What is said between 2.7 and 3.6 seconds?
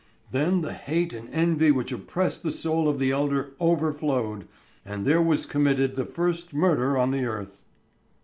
of the elder